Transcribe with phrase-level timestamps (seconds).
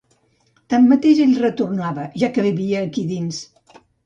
[0.73, 3.45] Tanmateix ell retornava ja que vivia aquí dins.